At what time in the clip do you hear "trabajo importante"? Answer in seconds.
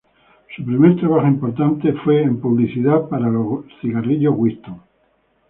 0.95-1.93